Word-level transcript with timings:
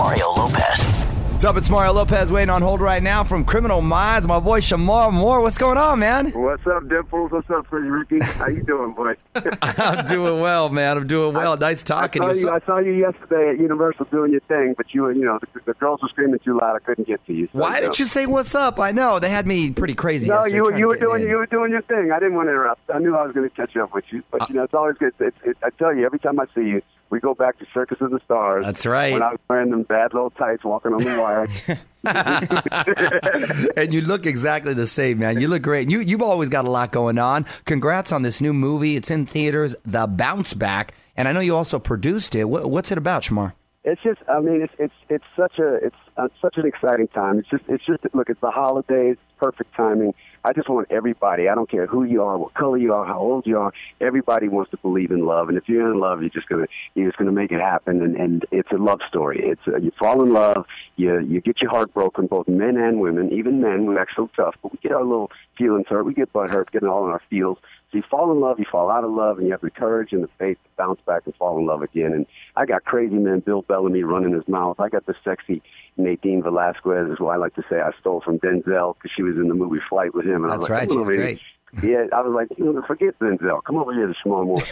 On 0.00 0.10
with 0.12 0.18
Mario 0.18 0.30
Lopez. 0.32 0.84
What's 1.32 1.44
up? 1.44 1.56
It's 1.56 1.70
Mario 1.70 1.92
Lopez 1.92 2.32
waiting 2.32 2.50
on 2.50 2.62
hold 2.62 2.80
right 2.80 3.00
now 3.02 3.22
from 3.22 3.44
Criminal 3.44 3.80
Minds. 3.80 4.26
My 4.26 4.40
boy 4.40 4.58
Shemar 4.60 5.12
Moore. 5.12 5.40
What's 5.40 5.56
going 5.58 5.78
on, 5.78 6.00
man? 6.00 6.30
What's 6.32 6.66
up, 6.66 6.88
Dimples? 6.88 7.30
What's 7.30 7.48
up, 7.50 7.66
Freddie 7.68 7.88
Ricky? 7.90 8.18
How 8.20 8.48
you 8.48 8.62
doing, 8.64 8.92
boy? 8.92 9.14
I'm 9.62 10.04
doing 10.04 10.40
well, 10.40 10.68
man. 10.68 10.96
I'm 10.96 11.06
doing 11.06 11.34
well. 11.34 11.56
Nice 11.56 11.84
talking 11.84 12.22
I 12.22 12.28
to 12.30 12.34
saw, 12.34 12.40
you. 12.40 12.48
you. 12.48 12.54
I 12.56 12.66
saw 12.66 12.78
you 12.78 12.92
yesterday 12.92 13.50
at 13.50 13.58
Universal 13.60 14.06
doing 14.10 14.32
your 14.32 14.40
thing, 14.42 14.74
but 14.76 14.92
you, 14.92 15.02
were- 15.02 15.12
you 15.12 15.24
know, 15.24 15.38
the, 15.54 15.60
the 15.64 15.74
girls 15.74 16.02
were 16.02 16.08
screaming 16.08 16.40
too 16.44 16.58
loud. 16.58 16.74
I 16.74 16.80
couldn't 16.80 17.06
get 17.06 17.24
to 17.26 17.32
you. 17.32 17.46
So, 17.52 17.58
Why 17.60 17.76
you 17.76 17.82
didn't 17.82 17.98
you 18.00 18.04
say 18.06 18.26
what's 18.26 18.54
up? 18.56 18.80
I 18.80 18.90
know 18.90 19.20
they 19.20 19.30
had 19.30 19.46
me 19.46 19.70
pretty 19.70 19.94
crazy. 19.94 20.28
No, 20.28 20.36
yesterday 20.38 20.56
you 20.56 20.62
were 20.64 20.78
you 20.78 20.86
were 20.88 20.96
doing 20.96 21.22
you 21.22 21.36
were 21.36 21.46
doing 21.46 21.70
your 21.70 21.82
thing. 21.82 22.10
I 22.12 22.18
didn't 22.18 22.34
want 22.34 22.46
to 22.48 22.50
interrupt. 22.52 22.80
I 22.92 22.98
knew 22.98 23.14
I 23.16 23.24
was 23.24 23.32
going 23.34 23.48
to 23.48 23.54
catch 23.54 23.76
up 23.76 23.94
with 23.94 24.04
you, 24.10 24.20
Uh, 24.32 24.38
but 24.38 24.48
you 24.48 24.56
know, 24.56 24.64
it's 24.64 24.74
always 24.74 24.96
good. 24.96 25.12
It's, 25.20 25.36
it's, 25.44 25.58
I 25.62 25.70
tell 25.70 25.94
you, 25.94 26.04
every 26.04 26.18
time 26.18 26.40
I 26.40 26.46
see 26.54 26.62
you, 26.62 26.82
we 27.10 27.20
go 27.20 27.34
back 27.34 27.58
to 27.58 27.66
Circus 27.72 27.98
of 28.00 28.10
the 28.10 28.20
Stars. 28.24 28.64
That's 28.64 28.86
right. 28.86 29.12
When 29.12 29.22
I 29.22 29.30
was 29.30 29.40
wearing 29.48 29.70
them 29.70 29.82
bad 29.82 30.14
little 30.14 30.30
tights, 30.30 30.64
walking 30.64 30.92
on 30.92 31.02
the 31.02 31.20
wire. 31.20 31.48
and 33.76 33.92
you 33.92 34.00
look 34.02 34.26
exactly 34.26 34.74
the 34.74 34.86
same, 34.86 35.18
man. 35.18 35.40
You 35.40 35.48
look 35.48 35.62
great. 35.62 35.90
You 35.90 36.00
you've 36.00 36.22
always 36.22 36.48
got 36.48 36.64
a 36.64 36.70
lot 36.70 36.92
going 36.92 37.18
on. 37.18 37.46
Congrats 37.64 38.12
on 38.12 38.22
this 38.22 38.40
new 38.40 38.52
movie. 38.52 38.96
It's 38.96 39.10
in 39.10 39.26
theaters, 39.26 39.74
The 39.84 40.06
Bounce 40.06 40.54
Back, 40.54 40.94
and 41.16 41.26
I 41.26 41.32
know 41.32 41.40
you 41.40 41.56
also 41.56 41.78
produced 41.78 42.34
it. 42.34 42.44
What, 42.44 42.70
what's 42.70 42.92
it 42.92 42.98
about, 42.98 43.22
Shemar? 43.22 43.52
It's 43.90 44.02
just, 44.02 44.20
I 44.28 44.40
mean, 44.40 44.60
it's 44.60 44.74
it's 44.78 44.94
it's 45.08 45.24
such 45.34 45.58
a 45.58 45.76
it's 45.76 45.96
uh, 46.18 46.28
such 46.42 46.58
an 46.58 46.66
exciting 46.66 47.08
time. 47.08 47.38
It's 47.38 47.48
just 47.48 47.64
it's 47.68 47.84
just 47.86 48.00
look, 48.12 48.28
it's 48.28 48.40
the 48.42 48.50
holidays, 48.50 49.16
perfect 49.38 49.74
timing. 49.74 50.12
I 50.44 50.52
just 50.52 50.68
want 50.68 50.88
everybody. 50.90 51.48
I 51.48 51.54
don't 51.54 51.70
care 51.70 51.86
who 51.86 52.04
you 52.04 52.22
are, 52.22 52.36
what 52.36 52.52
color 52.52 52.76
you 52.76 52.92
are, 52.92 53.06
how 53.06 53.18
old 53.18 53.46
you 53.46 53.58
are. 53.58 53.72
Everybody 53.98 54.48
wants 54.48 54.70
to 54.72 54.76
believe 54.76 55.10
in 55.10 55.24
love, 55.24 55.48
and 55.48 55.56
if 55.56 55.70
you're 55.70 55.90
in 55.90 55.98
love, 55.98 56.20
you're 56.20 56.28
just 56.28 56.50
gonna 56.50 56.66
you're 56.94 57.06
just 57.06 57.16
gonna 57.16 57.32
make 57.32 57.50
it 57.50 57.60
happen. 57.60 58.02
And 58.02 58.14
and 58.14 58.44
it's 58.50 58.70
a 58.72 58.76
love 58.76 59.00
story. 59.08 59.40
It's 59.42 59.66
uh, 59.66 59.78
you 59.78 59.90
fall 59.98 60.22
in 60.22 60.34
love, 60.34 60.66
you 60.96 61.18
you 61.20 61.40
get 61.40 61.62
your 61.62 61.70
heart 61.70 61.94
broken, 61.94 62.26
both 62.26 62.46
men 62.46 62.76
and 62.76 63.00
women, 63.00 63.32
even 63.32 63.62
men 63.62 63.86
who 63.86 63.96
act 63.96 64.12
so 64.16 64.28
tough, 64.36 64.54
but 64.62 64.70
we 64.70 64.78
get 64.82 64.92
our 64.92 65.02
little 65.02 65.30
feelings 65.56 65.86
hurt, 65.88 66.04
we 66.04 66.12
get 66.12 66.30
butt 66.30 66.50
hurt, 66.50 66.70
getting 66.72 66.88
all 66.88 67.06
in 67.06 67.10
our 67.10 67.22
feels. 67.30 67.56
So 67.90 67.96
you 67.96 68.04
fall 68.10 68.30
in 68.32 68.40
love, 68.40 68.58
you 68.58 68.66
fall 68.70 68.90
out 68.90 69.02
of 69.02 69.10
love, 69.10 69.38
and 69.38 69.46
you 69.46 69.52
have 69.52 69.62
the 69.62 69.70
courage 69.70 70.12
and 70.12 70.22
the 70.22 70.28
faith 70.38 70.58
to 70.62 70.70
bounce 70.76 71.00
back 71.06 71.22
and 71.24 71.34
fall 71.36 71.58
in 71.58 71.66
love 71.66 71.80
again. 71.80 72.12
And 72.12 72.26
I 72.54 72.66
got 72.66 72.84
crazy 72.84 73.16
man 73.16 73.40
Bill 73.40 73.62
Bellamy 73.62 74.02
running 74.02 74.34
his 74.34 74.46
mouth. 74.46 74.78
I 74.78 74.90
got 74.90 75.06
the 75.06 75.14
sexy 75.24 75.62
Nadine 75.96 76.42
Velazquez, 76.42 77.10
is 77.10 77.18
who 77.18 77.28
I 77.28 77.36
like 77.36 77.54
to 77.54 77.62
say 77.70 77.80
I 77.80 77.92
stole 77.98 78.20
from 78.20 78.38
Denzel 78.40 78.94
because 78.94 79.10
she 79.16 79.22
was 79.22 79.36
in 79.36 79.48
the 79.48 79.54
movie 79.54 79.80
Flight 79.88 80.14
with 80.14 80.26
him. 80.26 80.44
And 80.44 80.52
I 80.52 80.56
was 80.56 80.68
That's 80.68 80.90
like, 80.90 80.90
right. 80.90 80.90
She's 80.90 81.06
great. 81.06 81.40
Yeah, 81.82 82.06
I 82.14 82.22
was 82.22 82.32
like, 82.34 82.58
you 82.58 82.72
know, 82.72 82.82
forget 82.86 83.18
Denzel. 83.18 83.62
Come 83.64 83.76
over 83.76 83.92
here 83.92 84.06
to 84.06 84.14
Small 84.22 84.44
Moore. 84.44 84.62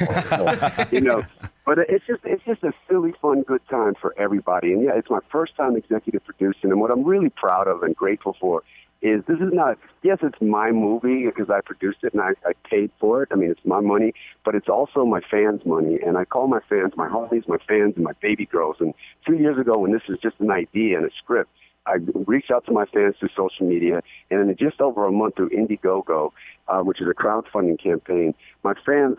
you 0.91 1.01
know, 1.01 1.23
but 1.67 1.79
it's 1.79 2.07
just 2.07 2.21
it's 2.25 2.45
just 2.45 2.63
a 2.63 2.73
silly, 2.89 3.13
fun, 3.21 3.43
good 3.43 3.61
time 3.69 3.95
for 4.01 4.15
everybody. 4.17 4.73
And 4.73 4.83
yeah, 4.83 4.93
it's 4.95 5.11
my 5.11 5.19
first 5.31 5.57
time 5.57 5.77
executive 5.77 6.25
producing, 6.25 6.71
and 6.71 6.81
what 6.81 6.91
I'm 6.93 7.05
really 7.05 7.29
proud 7.29 7.67
of 7.67 7.83
and 7.83 7.95
grateful 7.95 8.37
for 8.41 8.63
is 9.03 9.23
this 9.27 9.39
is 9.41 9.53
not 9.53 9.77
yes, 10.03 10.19
it's 10.23 10.41
my 10.41 10.71
movie 10.71 11.27
because 11.27 11.51
I 11.51 11.61
produced 11.61 11.99
it 12.03 12.15
and 12.15 12.23
I, 12.23 12.31
I 12.47 12.53
paid 12.71 12.93
for 13.01 13.25
it. 13.25 13.29
I 13.33 13.35
mean, 13.35 13.51
it's 13.51 13.65
my 13.65 13.81
money, 13.81 14.15
but 14.45 14.55
it's 14.55 14.69
also 14.69 15.05
my 15.05 15.21
fans' 15.29 15.67
money, 15.67 15.99
and 16.07 16.17
I 16.17 16.25
call 16.25 16.47
my 16.47 16.61
fans 16.69 16.93
my 16.97 17.09
homies, 17.09 17.47
my 17.49 17.59
fans, 17.69 17.95
and 17.97 18.05
my 18.05 18.15
baby 18.23 18.47
girls. 18.47 18.77
And 18.79 18.95
two 19.27 19.35
years 19.35 19.59
ago, 19.59 19.77
when 19.77 19.93
this 19.93 20.03
was 20.09 20.19
just 20.23 20.37
an 20.39 20.51
idea 20.51 20.97
and 20.97 21.05
a 21.05 21.11
script. 21.19 21.51
I 21.87 21.97
reached 22.27 22.51
out 22.51 22.67
to 22.67 22.73
my 22.73 22.85
fans 22.87 23.15
through 23.19 23.31
social 23.37 23.67
media, 23.67 24.03
and 24.31 24.51
in 24.51 24.57
just 24.57 24.81
over 24.81 25.07
a 25.07 25.13
month 25.13 25.37
through 25.37 25.51
Indiegogo, 25.51 26.33
uh, 26.69 26.81
which 26.81 27.01
is 27.01 27.07
a 27.09 27.15
crowdfunding 27.15 27.81
campaign, 27.83 28.35
my 28.65 28.75
fans 28.85 29.19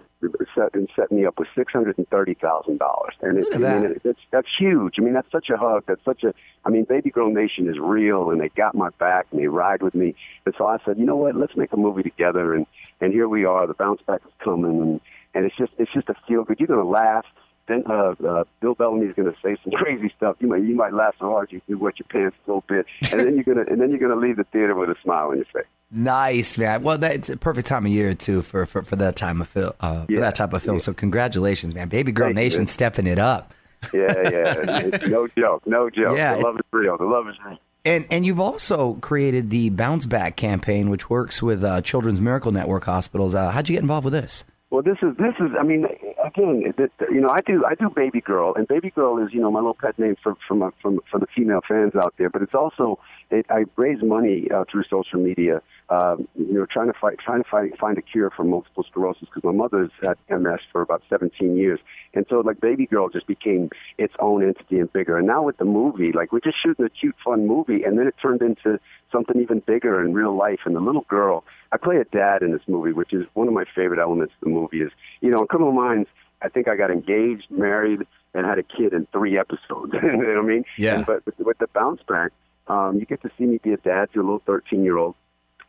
set, 0.54 0.74
set 0.96 1.12
me 1.12 1.26
up 1.26 1.40
with 1.40 1.48
six 1.56 1.72
hundred 1.72 1.98
and 1.98 2.08
thirty 2.10 2.34
thousand 2.34 2.80
dollars, 2.80 3.14
and 3.22 3.38
it's, 3.38 3.48
Look 3.52 3.62
at 3.62 3.72
I 3.72 3.80
mean, 3.80 3.94
that. 3.94 4.04
that's 4.04 4.20
that's 4.32 4.48
huge. 4.60 4.96
I 4.98 5.02
mean, 5.02 5.14
that's 5.14 5.32
such 5.32 5.50
a 5.50 5.58
hug. 5.58 5.84
That's 5.88 6.04
such 6.04 6.24
a. 6.24 6.34
I 6.66 6.70
mean, 6.70 6.84
Baby 6.84 7.10
Girl 7.10 7.32
Nation 7.34 7.70
is 7.70 7.78
real, 7.80 8.32
and 8.32 8.42
they 8.42 8.50
got 8.50 8.76
my 8.76 8.90
back, 9.00 9.28
and 9.32 9.40
they 9.42 9.48
ride 9.48 9.82
with 9.82 9.96
me. 9.96 10.16
And 10.46 10.54
so 10.58 10.66
I 10.68 10.78
said, 10.86 10.98
you 10.98 11.06
know 11.06 11.16
what? 11.16 11.36
Let's 11.36 11.56
make 11.56 11.72
a 11.72 11.78
movie 11.78 12.04
together, 12.04 12.54
and 12.54 12.66
and 13.00 13.14
here 13.14 13.30
we 13.30 13.46
are. 13.46 13.66
The 13.68 13.76
bounce 13.76 14.02
back 14.02 14.22
is 14.26 14.34
coming, 14.44 14.82
and 14.82 15.02
and 15.34 15.46
it's 15.46 15.56
just 15.56 15.72
it's 15.78 15.94
just 15.94 16.10
a 16.10 16.16
feel 16.28 16.44
good. 16.44 16.60
You're 16.60 16.68
gonna 16.68 16.84
laugh. 16.84 17.26
Then 17.68 17.84
uh, 17.90 18.16
uh, 18.26 18.44
Bill 18.62 18.76
Bellamy's 18.76 19.14
going 19.16 19.32
to 19.32 19.38
say 19.44 19.58
some 19.64 19.74
crazy 19.76 20.12
stuff. 20.16 20.38
You 20.40 20.48
might 20.48 20.64
you 20.64 20.76
might 20.76 20.94
laugh 20.94 21.16
so 21.20 21.26
hard 21.26 21.52
you, 21.52 21.62
you 21.68 21.78
wet 21.78 22.00
your 22.00 22.08
pants 22.10 22.38
a 22.46 22.50
little 22.50 22.64
bit, 22.68 22.86
and 23.12 23.20
then 23.20 23.36
you're 23.36 23.44
gonna 23.44 23.66
and 23.70 23.82
then 23.82 23.90
you're 23.90 24.00
gonna 24.00 24.16
leave 24.20 24.38
the 24.38 24.46
theater 24.46 24.76
with 24.76 24.90
a 24.90 24.96
smile 25.04 25.30
on 25.30 25.38
your 25.38 25.46
face. 25.46 25.66
Nice, 25.92 26.58
man. 26.58 26.84
Well, 26.84 26.98
that's 26.98 27.30
a 27.30 27.38
perfect 27.38 27.68
time 27.68 27.86
of 27.86 27.92
year 27.92 28.14
too 28.14 28.42
for 28.42 28.66
for, 28.66 28.84
for 28.84 28.96
that 28.98 29.16
time 29.16 29.42
of 29.42 29.48
film, 29.48 29.74
uh, 29.80 30.06
for 30.06 30.20
that 30.20 30.36
type 30.36 30.54
of 30.54 30.62
film. 30.64 30.80
So 30.80 30.94
congratulations, 30.94 31.74
man. 31.76 31.90
Baby 31.90 32.12
Girl 32.12 32.28
Thank 32.28 32.36
Nation 32.36 32.62
man. 32.62 32.68
stepping 32.68 33.08
it 33.08 33.20
up. 33.20 33.54
Yeah, 33.94 34.30
yeah, 34.32 34.90
no 35.06 35.28
joke, 35.28 35.68
no 35.68 35.88
joke. 35.92 36.18
Yeah, 36.18 36.36
the 36.36 36.42
love 36.42 36.56
is 36.56 36.66
real. 36.72 36.98
The 36.98 37.06
love 37.06 37.28
is 37.30 37.36
real. 37.46 37.60
And 37.86 38.06
and 38.10 38.26
you've 38.26 38.40
also 38.40 38.96
created 38.96 39.52
the 39.52 39.70
Bounce 39.70 40.08
Back 40.08 40.36
campaign, 40.36 40.90
which 40.90 41.12
works 41.12 41.44
with 41.44 41.64
uh, 41.64 41.82
Children's 41.82 42.20
Miracle 42.20 42.52
Network 42.52 42.86
hospitals. 42.86 43.36
Uh, 43.36 43.52
how'd 43.52 43.70
you 43.70 43.76
get 43.76 43.84
involved 43.84 44.06
with 44.06 44.14
this? 44.14 44.46
Well, 44.72 44.82
this 44.82 44.98
is 45.02 45.16
this 45.18 45.34
is. 45.40 45.52
I 45.58 45.64
mean, 45.64 45.86
again, 46.28 46.74
you 47.12 47.22
know, 47.22 47.30
I 47.30 47.42
do 47.42 47.66
I 47.66 47.76
do 47.76 47.90
Baby 47.90 48.22
Girl, 48.22 48.54
and 48.56 48.68
Baby 48.68 48.90
Girl 48.90 49.18
is 49.24 49.34
you 49.34 49.42
know 49.42 49.52
my 49.52 49.60
little 49.60 49.78
pet 49.80 49.98
name 49.98 50.16
for 50.22 50.36
from 50.48 50.72
from 50.82 51.00
for 51.10 51.20
the 51.20 51.28
female 51.36 51.62
fans 51.68 51.96
out 51.96 52.14
there. 52.18 52.30
But 52.30 52.42
it's 52.42 52.54
also 52.54 53.00
it, 53.32 53.46
I 53.50 53.66
raise 53.76 54.02
money 54.04 54.48
uh, 54.52 54.66
through 54.70 54.84
social 54.90 55.20
media 55.20 55.62
um, 55.90 56.28
you 56.36 56.54
know, 56.54 56.66
trying 56.66 56.88
to 56.88 57.00
fight, 57.00 57.18
trying 57.20 57.44
to 57.44 57.50
fight, 57.50 57.78
find 57.80 57.98
a 57.98 58.02
cure 58.02 58.30
for 58.30 58.44
multiple 58.44 58.84
sclerosis 58.84 59.30
because 59.30 59.44
my 59.44 59.54
mother's 59.54 59.92
had 60.02 60.18
MS 60.30 60.60
for 60.72 60.82
about 60.82 61.02
17 61.10 61.56
years, 61.56 61.80
and 62.14 62.26
so 62.30 62.42
like 62.42 62.60
Baby 62.60 62.86
Girl 62.86 63.08
just 63.08 63.26
became 63.26 63.70
its 63.98 64.14
own 64.20 64.44
entity 64.44 64.80
and 64.80 64.92
bigger. 64.92 65.18
And 65.18 65.28
now 65.28 65.44
with 65.44 65.58
the 65.58 65.66
movie, 65.66 66.12
like 66.12 66.34
we're 66.34 66.42
just 66.42 66.58
shooting 66.62 66.86
a 66.86 66.90
cute, 66.90 67.16
fun 67.24 67.48
movie, 67.48 67.84
and 67.84 67.98
then 67.98 68.08
it 68.08 68.16
turned 68.22 68.42
into 68.42 68.80
something 69.12 69.42
even 69.42 69.60
bigger 69.66 70.04
in 70.04 70.14
real 70.14 70.36
life. 70.36 70.60
And 70.66 70.76
the 70.76 70.82
little 70.82 71.06
girl, 71.08 71.46
I 71.72 71.78
play 71.78 71.98
a 71.98 72.06
dad 72.06 72.42
in 72.42 72.52
this 72.52 72.68
movie, 72.68 72.92
which 72.92 73.14
is 73.14 73.26
one 73.34 73.48
of 73.48 73.54
my 73.54 73.64
favorite 73.74 74.02
elements 74.02 74.34
of 74.42 74.46
the 74.46 74.54
movie. 74.54 74.82
Is 74.82 74.92
you 75.22 75.32
know, 75.32 75.40
in 75.40 75.48
Criminal 75.48 75.72
Minds, 75.72 76.10
I 76.42 76.50
think 76.50 76.68
I 76.68 76.76
got 76.76 76.92
engaged, 76.92 77.50
married, 77.50 78.02
and 78.34 78.46
had 78.46 78.60
a 78.60 78.64
kid 78.64 78.94
in 78.94 79.08
three 79.12 79.38
episodes. 79.38 79.94
you 80.02 80.02
know 80.02 80.18
what 80.18 80.38
I 80.38 80.42
mean? 80.42 80.66
Yeah. 80.78 80.98
And, 80.98 81.06
but 81.06 81.26
with, 81.26 81.40
with 81.40 81.58
the 81.58 81.68
bounce 81.68 82.02
back, 82.08 82.32
um, 82.68 82.98
you 83.00 83.06
get 83.06 83.22
to 83.24 83.32
see 83.38 83.46
me 83.46 83.60
be 83.64 83.74
a 83.74 83.78
dad 83.78 84.10
to 84.14 84.20
a 84.20 84.24
little 84.24 84.42
13 84.46 84.84
year 84.84 84.98
old. 84.98 85.16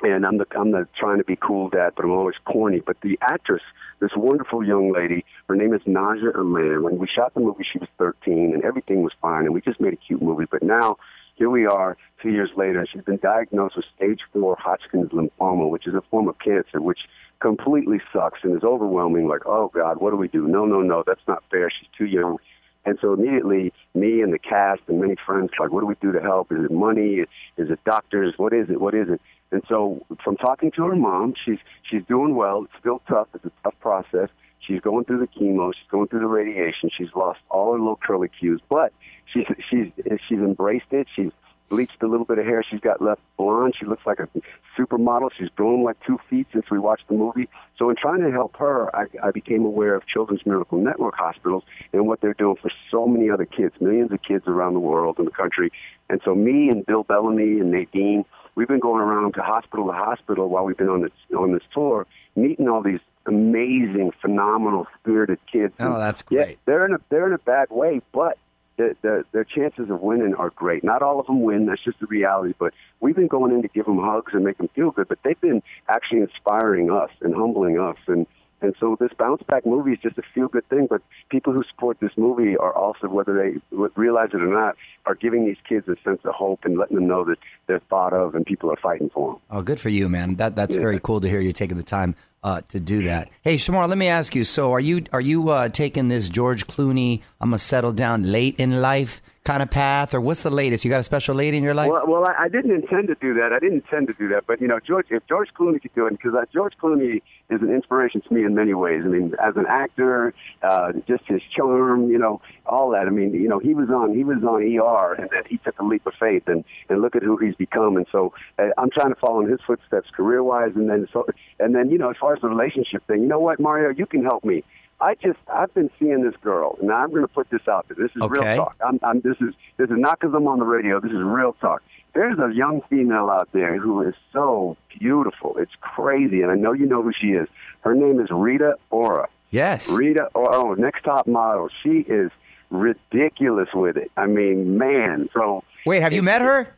And 0.00 0.25
I'm 0.25 0.38
the 0.38 0.47
I'm 0.56 0.70
the 0.70 0.87
trying 0.97 1.19
to 1.19 1.25
be 1.25 1.35
cool 1.35 1.70
dad, 1.70 1.94
but 1.97 2.05
I'm 2.05 2.12
always 2.12 2.37
corny. 2.44 2.79
But 2.79 3.00
the 3.00 3.19
actress, 3.20 3.62
this 3.99 4.12
wonderful 4.15 4.65
young 4.65 4.93
lady, 4.93 5.25
her 5.49 5.56
name 5.56 5.75
is 5.75 5.81
Naja 5.82 6.32
Alir. 6.37 6.81
When 6.81 6.99
we 6.99 7.09
shot 7.09 7.35
the 7.35 7.41
movie, 7.41 7.67
she 7.70 7.81
was 7.81 7.88
13, 7.99 8.55
and 8.55 8.65
everything 8.65 9.03
was 9.03 9.12
fine, 9.20 9.44
and 9.44 9.53
we 9.53 9.61
just 9.61 9.81
made 9.81 9.93
a 9.93 9.97
cute 9.97 10.23
movie. 10.23 10.44
But 10.49 10.62
now, 10.62 10.99
here 11.38 11.49
we 11.49 11.67
are, 11.67 11.96
two 12.20 12.31
years 12.31 12.50
later. 12.56 12.85
She's 12.93 13.05
been 13.05 13.19
diagnosed 13.19 13.76
with 13.76 13.85
stage 13.96 14.20
four 14.32 14.56
Hodgkin's 14.58 15.11
lymphoma, 15.11 15.70
which 15.70 15.87
is 15.87 15.94
a 15.94 16.02
form 16.11 16.29
of 16.29 16.38
cancer, 16.40 16.81
which 16.81 16.99
completely 17.40 18.00
sucks 18.12 18.40
and 18.43 18.56
is 18.56 18.64
overwhelming. 18.64 19.29
Like, 19.29 19.46
oh 19.46 19.70
God, 19.73 20.00
what 20.00 20.11
do 20.11 20.17
we 20.17 20.29
do? 20.29 20.49
No, 20.49 20.67
no, 20.67 20.82
no, 20.82 21.05
that's 21.06 21.26
not 21.29 21.44
fair. 21.50 21.70
She's 21.70 21.88
too 21.96 22.06
young. 22.06 22.38
And 22.85 22.99
so 23.00 23.12
immediately, 23.12 23.73
me 23.94 24.23
and 24.23 24.32
the 24.32 24.38
cast 24.38 24.82
and 24.88 25.00
many 25.00 25.14
friends 25.25 25.50
like, 25.61 25.70
what 25.70 25.81
do 25.81 25.87
we 25.87 25.94
do 26.00 26.11
to 26.11 26.20
help? 26.20 26.50
Is 26.50 26.64
it 26.64 26.73
money? 26.73 27.25
Is 27.56 27.70
it 27.70 27.79
doctors? 27.84 28.34
What 28.37 28.52
is 28.52 28.69
it? 28.70 28.81
What 28.81 28.94
is 28.94 29.08
it? 29.08 29.20
And 29.50 29.62
so, 29.69 30.05
from 30.23 30.37
talking 30.37 30.70
to 30.73 30.84
her 30.84 30.96
mom, 30.96 31.34
she's 31.44 31.58
she's 31.88 32.02
doing 32.06 32.34
well. 32.34 32.64
It's 32.64 32.73
still 32.81 33.00
tough. 33.08 33.29
It's 33.34 33.44
a 33.44 33.52
tough 33.62 33.75
process. 33.81 34.29
She's 34.69 34.81
going 34.81 35.06
through 35.06 35.20
the 35.20 35.26
chemo. 35.26 35.73
She's 35.75 35.91
going 35.91 36.09
through 36.09 36.20
the 36.20 36.26
radiation. 36.26 36.91
She's 36.97 37.09
lost 37.17 37.41
all 37.49 37.73
her 37.73 37.79
little 37.79 37.99
curly 38.00 38.29
cues, 38.29 38.61
but 38.69 38.93
she's 39.32 39.47
she's 39.70 39.91
she's 40.29 40.38
embraced 40.38 40.93
it. 40.93 41.09
She's 41.17 41.32
bleached 41.69 42.03
a 42.03 42.06
little 42.06 42.25
bit 42.25 42.38
of 42.38 42.47
hair 42.47 42.62
she's 42.69 42.81
got 42.81 43.00
left 43.00 43.20
blonde. 43.37 43.75
She 43.79 43.87
looks 43.87 44.05
like 44.06 44.20
a 44.20 44.29
supermodel. 44.76 45.31
She's 45.38 45.49
grown 45.50 45.82
like 45.85 45.97
two 46.06 46.19
feet 46.29 46.47
since 46.53 46.67
we 46.70 46.79
watched 46.79 47.09
the 47.09 47.15
movie. 47.15 47.49
So 47.79 47.91
in 47.91 47.97
trying 47.97 48.20
to 48.23 48.31
help 48.31 48.56
her, 48.56 48.94
I, 48.94 49.06
I 49.23 49.31
became 49.31 49.65
aware 49.65 49.94
of 49.94 50.06
Children's 50.06 50.44
Miracle 50.47 50.79
Network 50.79 51.15
hospitals 51.17 51.65
and 51.93 52.06
what 52.06 52.20
they're 52.20 52.35
doing 52.35 52.56
for 52.61 52.70
so 52.91 53.06
many 53.06 53.31
other 53.31 53.44
kids, 53.44 53.75
millions 53.81 54.12
of 54.12 54.23
kids 54.23 54.47
around 54.47 54.75
the 54.75 54.81
world 54.81 55.17
and 55.19 55.26
the 55.26 55.32
country. 55.32 55.73
And 56.09 56.20
so 56.25 56.35
me 56.35 56.69
and 56.69 56.85
Bill 56.87 57.03
Bellamy 57.05 57.61
and 57.61 57.70
Nadine, 57.70 58.25
we've 58.55 58.69
been 58.69 58.81
going 58.81 59.03
around 59.03 59.35
to 59.35 59.43
hospital 59.43 59.87
to 59.87 59.93
hospital 59.93 60.49
while 60.49 60.65
we've 60.65 60.76
been 60.76 60.88
on 60.88 61.03
this 61.03 61.12
on 61.37 61.53
this 61.53 61.62
tour, 61.73 62.06
meeting 62.35 62.69
all 62.69 62.82
these 62.82 63.00
amazing, 63.29 64.13
phenomenal, 64.21 64.87
spirited 65.01 65.39
kids. 65.51 65.75
Oh, 65.79 65.99
that's 65.99 66.25
yeah, 66.31 66.45
great. 66.45 66.59
they're 66.65 66.87
in 66.87 66.95
a 66.95 67.01
they're 67.11 67.27
in 67.27 67.33
a 67.33 67.39
bad 67.39 67.69
way, 67.71 68.01
but 68.13 68.39
the, 68.79 68.97
the, 69.03 69.25
their 69.33 69.45
chances 69.45 69.91
of 69.91 70.01
winning 70.01 70.35
are 70.37 70.51
great. 70.51 70.83
Not 70.83 71.03
all 71.03 71.21
of 71.21 71.27
them 71.27 71.43
win. 71.43 71.67
That's 71.67 71.83
just 71.83 72.01
the 72.01 72.07
reality. 72.07 72.55
But 72.59 72.73
we've 73.01 73.17
been 73.17 73.27
going 73.27 73.53
in 73.53 73.61
to 73.63 73.69
give 73.69 73.85
them 73.87 73.99
hugs 73.99 74.33
and 74.33 74.45
make 74.45 74.57
them 74.57 74.69
feel 74.75 74.93
good. 74.93 75.09
But 75.09 75.19
they've 75.25 75.41
been 75.41 75.63
actually 75.89 76.21
inspiring 76.21 76.91
us 76.91 77.11
and 77.21 77.35
humbling 77.35 77.79
us. 77.79 77.97
And 78.07 78.27
and 78.60 78.75
so 78.81 78.96
this 78.99 79.10
bounce 79.19 79.43
back 79.43 79.64
movie 79.64 79.93
is 79.93 79.99
just 80.02 80.19
a 80.19 80.22
feel 80.34 80.49
good 80.49 80.69
thing. 80.69 80.87
But 80.88 81.02
people 81.28 81.52
who 81.52 81.62
support 81.64 81.99
this 82.00 82.10
movie 82.16 82.56
are 82.56 82.72
also, 82.72 83.08
whether 83.08 83.34
they 83.34 83.60
realize 83.96 84.31
it 84.32 84.43
or 84.43 84.52
not, 84.52 84.76
are 85.06 85.14
giving 85.14 85.46
these 85.46 85.56
kids 85.69 85.87
a 85.88 85.96
sense 86.02 86.20
of 86.25 86.34
hope 86.34 86.60
and 86.64 86.76
letting 86.76 86.96
them 86.96 87.06
know 87.06 87.25
that 87.25 87.38
they're 87.66 87.81
thought 87.90 88.12
of 88.12 88.34
and 88.34 88.44
people 88.44 88.70
are 88.70 88.76
fighting 88.76 89.10
for 89.10 89.32
them. 89.32 89.40
Oh, 89.50 89.62
good 89.62 89.78
for 89.78 89.88
you, 89.90 90.08
man. 90.08 90.37
That 90.37 90.56
that's 90.56 90.76
very 90.76 91.00
cool 91.00 91.20
to 91.20 91.28
hear 91.28 91.40
you 91.40 91.52
taking 91.52 91.76
the 91.76 91.82
time 91.82 92.14
uh, 92.43 92.62
to 92.69 92.81
do 92.81 93.02
that. 93.05 93.31
Hey, 93.43 93.56
Shemar, 93.56 93.88
let 93.88 93.99
me 93.99 94.08
ask 94.08 94.34
you. 94.34 94.44
So, 94.44 94.72
are 94.72 94.81
you 94.81 95.05
are 95.12 95.20
you 95.20 95.49
uh, 95.50 95.69
taking 95.69 96.08
this 96.08 96.28
George 96.28 96.66
Clooney? 96.66 97.22
I'm 97.40 97.50
gonna 97.50 97.58
settle 97.58 97.93
down 97.93 98.25
late 98.25 98.56
in 98.58 98.81
life 98.81 99.20
kind 99.49 99.62
of 99.62 99.71
path, 99.71 100.12
or 100.12 100.21
what's 100.21 100.43
the 100.43 100.50
latest? 100.50 100.85
You 100.85 100.91
got 100.91 101.00
a 101.00 101.03
special 101.03 101.35
lady 101.35 101.56
in 101.56 101.62
your 101.62 101.73
life? 101.73 101.91
Well, 101.91 102.06
well, 102.06 102.27
I, 102.27 102.45
I 102.45 102.49
didn't 102.49 102.71
intend 102.71 103.09
to 103.09 103.15
do 103.15 103.33
that. 103.35 103.50
I 103.55 103.59
didn't 103.59 103.83
intend 103.85 104.06
to 104.09 104.12
do 104.12 104.29
that. 104.29 104.47
But 104.47 104.61
you 104.61 104.69
know, 104.69 104.79
George, 104.79 105.06
if 105.09 105.27
George 105.27 105.49
Clooney 105.59 105.81
could 105.81 105.95
do 105.95 106.06
it, 106.06 106.11
because 106.11 106.35
uh, 106.35 106.45
George 106.53 106.75
Clooney 106.81 107.23
is 107.49 107.62
an 107.62 107.71
inspiration 107.71 108.21
to 108.21 108.35
me 108.35 108.45
in 108.45 108.55
many 108.55 108.75
ways. 108.75 109.03
I 109.06 109.09
mean, 109.09 109.35
as 109.43 109.56
an 109.56 109.65
actor, 109.67 110.35
uh, 110.62 110.93
just 111.09 111.25
his 111.27 111.41
charm, 111.56 112.11
you 112.11 112.19
know, 112.19 112.43
all 112.67 112.91
that. 112.91 113.06
I 113.06 113.11
mean, 113.11 113.33
you 113.33 113.49
know, 113.49 113.59
he 113.59 113.73
was 113.73 113.89
on 113.89 114.15
he 114.15 114.23
was 114.23 114.45
on 114.45 114.61
ER, 114.62 115.15
and 115.15 115.31
then 115.31 115.45
he 115.49 115.56
took 115.56 115.81
a 115.81 115.85
leap 115.85 116.06
of 116.06 116.12
faith, 116.21 116.43
and 116.47 116.62
and 116.91 117.01
look 117.01 117.17
at 117.17 117.23
who 117.23 117.39
he's 117.39 117.55
become. 117.55 117.97
And 117.97 118.06
so 118.12 118.35
uh, 118.59 118.69
I'm 118.77 118.91
trying 118.91 119.15
to 119.15 119.19
follow 119.19 119.41
in 119.41 119.51
his 119.51 119.61
footsteps 119.67 120.11
career 120.15 120.43
wise, 120.43 120.73
and 120.75 120.91
then 120.91 121.09
so 121.11 121.25
and 121.59 121.75
then 121.75 121.89
you 121.91 121.97
know, 121.97 122.11
as 122.11 122.17
far 122.21 122.35
as 122.35 122.43
the 122.43 122.49
relationship 122.49 123.06
thing, 123.06 123.23
you 123.23 123.29
know 123.29 123.41
what, 123.41 123.59
Mario, 123.59 123.89
you 123.97 124.05
can 124.05 124.23
help 124.23 124.44
me. 124.44 124.62
I 125.00 125.15
just 125.15 125.39
I've 125.53 125.73
been 125.75 125.91
seeing 125.99 126.23
this 126.25 126.35
girl. 126.43 126.77
and 126.81 126.91
I'm 126.91 127.11
going 127.11 127.23
to 127.23 127.29
put 127.29 127.49
this 127.50 127.67
out 127.69 127.87
there. 127.89 127.97
This 127.97 128.15
is 128.17 128.23
Okay. 128.23 128.41
real 128.41 128.56
talk. 128.56 128.77
I'm, 128.85 128.99
I'm 129.03 129.21
this 129.21 129.37
is 129.41 129.55
this 129.77 129.89
is 129.91 129.97
not 129.97 130.19
because 130.21 130.35
I'm 130.35 130.47
on 130.49 130.59
the 130.59 130.65
radio. 130.65 131.00
This 131.00 131.12
is 131.12 131.23
real 131.23 131.53
talk. 131.61 131.83
There's 132.15 132.39
a 132.39 132.53
young 132.55 132.81
female 132.91 133.31
out 133.31 133.49
there 133.53 133.79
who 133.79 134.03
is 134.03 134.15
so 134.33 134.77
beautiful. 134.99 135.56
It's 135.59 135.71
crazy, 135.81 136.43
and 136.43 136.50
I 136.50 136.55
know 136.56 136.73
you 136.73 136.87
know 136.87 137.03
who 137.03 137.12
she 137.19 137.29
is. 137.29 137.49
Her 137.83 137.95
name 137.95 138.19
is 138.19 138.29
Rita 138.31 138.75
Ora. 138.91 139.29
yes. 139.50 139.89
Rita, 139.93 140.29
Ora, 140.35 140.56
oh, 140.56 140.75
next 140.75 141.05
top 141.05 141.27
model. 141.29 141.69
She 141.83 141.99
is 142.01 142.31
ridiculous 142.71 143.69
with 143.75 143.97
it. 143.97 144.11
I 144.17 144.27
mean, 144.27 144.79
man. 144.79 145.29
So 145.35 145.62
Wait, 145.87 146.01
have 146.03 146.12
you 146.12 146.23
met 146.23 146.43
her? 146.43 146.75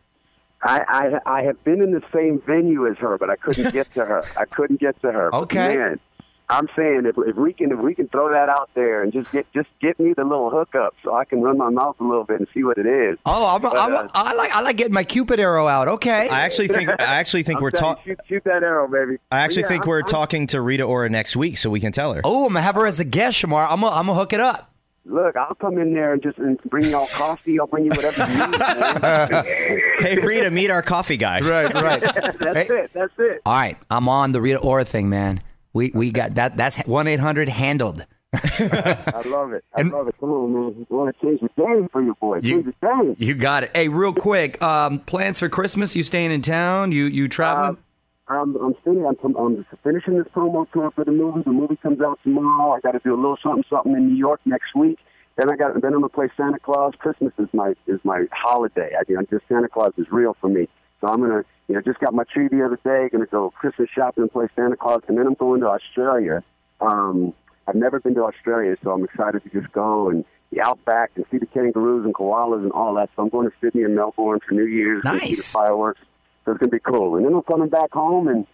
I, 0.62 0.82
I 1.26 1.38
I 1.38 1.42
have 1.44 1.62
been 1.64 1.80
in 1.80 1.92
the 1.92 2.02
same 2.12 2.42
venue 2.46 2.86
as 2.86 2.98
her, 2.98 3.16
but 3.16 3.30
I 3.30 3.36
couldn't 3.36 3.72
get 3.72 3.92
to 3.94 4.04
her. 4.04 4.24
I 4.36 4.44
couldn't 4.44 4.80
get 4.80 5.00
to 5.02 5.10
her. 5.12 5.34
Okay. 5.34 5.76
man, 5.76 6.00
I'm 6.50 6.68
saying 6.76 7.02
if 7.06 7.16
if 7.26 7.36
we 7.36 7.52
can 7.52 7.70
if 7.72 7.78
we 7.78 7.94
can 7.94 8.08
throw 8.08 8.30
that 8.32 8.48
out 8.48 8.70
there 8.74 9.02
and 9.02 9.12
just 9.12 9.30
get 9.32 9.46
just 9.52 9.68
get 9.80 9.98
me 10.00 10.12
the 10.14 10.24
little 10.24 10.50
hookup 10.50 10.94
so 11.04 11.14
I 11.14 11.24
can 11.24 11.40
run 11.40 11.56
my 11.56 11.70
mouth 11.70 11.96
a 12.00 12.04
little 12.04 12.24
bit 12.24 12.40
and 12.40 12.48
see 12.52 12.64
what 12.64 12.76
it 12.76 12.86
is. 12.86 13.18
Oh, 13.24 13.54
I'm, 13.54 13.62
But, 13.62 13.76
I'm, 13.76 13.92
uh, 13.94 14.08
I 14.14 14.34
like 14.34 14.50
I 14.54 14.60
like 14.60 14.76
getting 14.76 14.92
my 14.94 15.04
Cupid 15.04 15.38
arrow 15.40 15.66
out. 15.68 15.88
Okay. 15.88 16.28
I 16.28 16.40
actually 16.40 16.68
think 16.68 16.88
I 17.00 17.04
actually 17.16 17.44
think 17.44 17.58
I'm 17.58 17.62
we're 17.62 17.70
talking. 17.70 18.02
shoot, 18.04 18.20
shoot 18.28 18.44
that 18.44 18.62
arrow, 18.62 18.88
baby. 18.88 19.18
I 19.30 19.40
actually 19.40 19.62
yeah, 19.62 19.68
think 19.68 19.82
I'm- 19.84 19.88
we're 19.88 19.96
I'm- 20.00 20.06
talking 20.08 20.46
to 20.48 20.60
Rita 20.60 20.82
Ora 20.82 21.08
next 21.08 21.36
week, 21.36 21.56
so 21.56 21.70
we 21.70 21.80
can 21.80 21.92
tell 21.92 22.12
her. 22.14 22.20
oh, 22.24 22.46
I'm 22.46 22.52
gonna 22.52 22.62
have 22.62 22.74
her 22.74 22.86
as 22.86 23.00
a 23.00 23.04
guest, 23.04 23.42
Shemar. 23.42 23.66
I'm 23.70 23.80
gonna 23.80 23.94
I'm 23.94 24.06
gonna 24.06 24.18
hook 24.18 24.32
it 24.32 24.40
up. 24.40 24.66
Look, 25.06 25.34
I'll 25.34 25.54
come 25.54 25.78
in 25.78 25.94
there 25.94 26.12
and 26.12 26.22
just 26.22 26.38
and 26.38 26.60
bring 26.64 26.90
y'all 26.90 27.06
coffee. 27.08 27.58
I'll 27.58 27.66
bring 27.66 27.84
you 27.86 27.90
whatever 27.90 28.20
you 28.30 28.46
need. 28.50 28.58
man. 28.58 29.44
Hey 30.00 30.18
Rita, 30.18 30.50
meet 30.50 30.70
our 30.70 30.82
coffee 30.82 31.16
guy. 31.16 31.40
Right, 31.40 31.72
right. 31.74 32.00
That's 32.02 32.38
Hey. 32.58 32.66
it. 32.68 32.90
That's 32.94 33.12
it. 33.18 33.42
All 33.46 33.52
right, 33.54 33.76
I'm 33.90 34.08
on 34.08 34.32
the 34.32 34.40
Rita 34.40 34.58
Ora 34.58 34.84
thing, 34.84 35.08
man. 35.08 35.42
We 35.72 35.90
we 35.94 36.10
got 36.10 36.34
that. 36.34 36.56
That's 36.56 36.78
one 36.86 37.06
eight 37.06 37.20
hundred 37.20 37.48
handled. 37.48 38.04
I 38.32 39.22
love 39.26 39.52
it. 39.52 39.64
I 39.76 39.80
And- 39.80 39.90
love 39.92 40.08
it. 40.08 40.14
Come 40.20 40.30
on, 40.30 40.52
man. 40.52 40.86
I 40.90 40.94
want 40.94 41.16
to 41.16 41.26
change 41.26 41.40
the 41.40 41.48
game 41.60 41.88
for 41.90 42.02
you, 42.02 42.14
boy. 42.20 42.36
You- 42.42 42.62
Change 42.62 42.66
the 42.80 42.86
game. 42.86 43.16
You 43.18 43.34
got 43.34 43.64
it. 43.64 43.76
Hey, 43.76 43.88
real 43.88 44.12
quick, 44.12 44.62
um, 44.62 45.00
plans 45.00 45.40
for 45.40 45.48
Christmas? 45.48 45.96
You 45.96 46.02
staying 46.02 46.30
in 46.30 46.42
town? 46.42 46.92
You 46.92 47.04
you 47.06 47.28
traveling? 47.28 47.70
Um, 47.70 47.78
I'm 48.28 48.56
I'm 48.56 48.74
finishing. 48.84 49.06
I'm, 49.24 49.36
I'm 49.36 49.66
finishing 49.82 50.16
this 50.16 50.26
promo 50.34 50.70
tour 50.72 50.90
for 50.94 51.04
the 51.04 51.10
movie. 51.12 51.42
The 51.44 51.50
movie 51.50 51.76
comes 51.76 52.00
out 52.00 52.20
tomorrow. 52.22 52.72
I 52.72 52.80
got 52.80 52.92
to 52.92 53.00
do 53.02 53.14
a 53.14 53.16
little 53.20 53.38
something 53.42 53.64
something 53.68 53.92
in 53.94 54.08
New 54.08 54.16
York 54.16 54.40
next 54.44 54.74
week. 54.76 54.98
Then 55.36 55.50
I 55.50 55.56
got 55.56 55.74
then 55.80 55.94
I'm 55.94 56.00
gonna 56.00 56.08
play 56.10 56.28
Santa 56.36 56.58
Claus. 56.60 56.92
Christmas 56.98 57.32
is 57.38 57.48
my 57.52 57.74
is 57.88 57.98
my 58.04 58.26
holiday. 58.32 58.90
I 58.98 59.02
mean, 59.10 59.26
just 59.30 59.44
Santa 59.48 59.68
Claus 59.68 59.92
is 59.96 60.06
real 60.12 60.36
for 60.40 60.48
me. 60.48 60.68
So 61.00 61.08
I'm 61.08 61.20
gonna 61.20 61.44
you 61.68 61.74
know 61.74 61.80
just 61.80 61.98
got 62.00 62.14
my 62.14 62.24
tree 62.24 62.48
the 62.48 62.64
other 62.64 62.78
day. 62.84 63.08
Gonna 63.10 63.26
go 63.26 63.50
Christmas 63.50 63.88
shopping 63.94 64.22
and 64.22 64.32
play 64.32 64.48
Santa 64.56 64.76
Claus, 64.76 65.02
and 65.08 65.18
then 65.18 65.26
I'm 65.26 65.34
going 65.34 65.60
to 65.60 65.68
Australia. 65.68 66.42
Um, 66.80 67.32
I've 67.66 67.74
never 67.74 68.00
been 68.00 68.14
to 68.14 68.24
Australia, 68.24 68.76
so 68.82 68.90
I'm 68.90 69.04
excited 69.04 69.42
to 69.44 69.48
just 69.50 69.72
go 69.72 70.08
and 70.10 70.24
the 70.50 70.60
outback 70.60 71.12
and 71.14 71.24
see 71.30 71.38
the 71.38 71.46
kangaroos 71.46 72.04
and 72.04 72.12
koalas 72.14 72.62
and 72.62 72.72
all 72.72 72.94
that. 72.94 73.08
So 73.14 73.22
I'm 73.22 73.28
going 73.28 73.48
to 73.48 73.56
Sydney 73.60 73.84
and 73.84 73.94
Melbourne 73.94 74.40
for 74.46 74.54
New 74.54 74.66
Year's. 74.66 75.02
and 75.04 75.22
see 75.22 75.34
the 75.34 75.58
fireworks. 75.58 76.00
So 76.44 76.52
it's 76.52 76.58
gonna 76.58 76.70
be 76.70 76.80
cool. 76.80 77.16
And 77.16 77.24
then 77.24 77.34
I'm 77.34 77.42
coming 77.42 77.68
back 77.68 77.92
home 77.92 78.28
and 78.28 78.46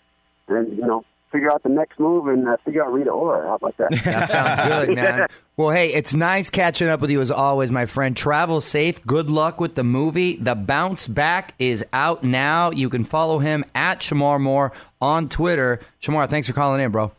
and 0.48 0.76
you 0.76 0.86
know 0.86 1.04
figure 1.36 1.52
out 1.52 1.62
the 1.62 1.68
next 1.68 2.00
move 2.00 2.28
and 2.28 2.48
uh, 2.48 2.56
figure 2.64 2.82
out 2.82 2.92
Rita 2.92 3.10
Ora. 3.10 3.46
How 3.46 3.54
about 3.56 3.76
that? 3.76 3.90
That 4.04 4.30
sounds 4.30 4.58
good, 4.86 4.96
man. 4.96 5.26
Well, 5.58 5.68
hey, 5.70 5.92
it's 5.92 6.14
nice 6.14 6.48
catching 6.48 6.88
up 6.88 7.00
with 7.00 7.10
you 7.10 7.20
as 7.20 7.30
always, 7.30 7.70
my 7.70 7.84
friend. 7.84 8.16
Travel 8.16 8.60
safe. 8.62 9.04
Good 9.06 9.28
luck 9.28 9.60
with 9.60 9.74
the 9.74 9.84
movie. 9.84 10.36
The 10.36 10.54
Bounce 10.54 11.08
Back 11.08 11.54
is 11.58 11.84
out 11.92 12.24
now. 12.24 12.70
You 12.70 12.88
can 12.88 13.04
follow 13.04 13.38
him 13.38 13.64
at 13.74 14.00
Shemar 14.00 14.40
Moore 14.40 14.72
on 15.00 15.28
Twitter. 15.28 15.80
Shemar, 16.00 16.26
thanks 16.28 16.46
for 16.46 16.54
calling 16.54 16.80
in, 16.80 16.90
bro. 16.90 17.12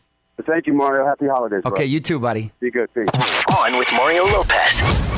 Thank 0.46 0.66
you, 0.66 0.72
Mario. 0.72 1.06
Happy 1.06 1.26
holidays. 1.26 1.62
bro. 1.62 1.72
Okay, 1.72 1.84
you 1.84 2.00
too, 2.00 2.18
buddy. 2.18 2.50
Be 2.60 2.70
good. 2.70 2.92
Peace. 2.94 3.06
On 3.56 3.76
with 3.78 3.92
Mario 3.92 4.24
Lopez. 4.24 5.17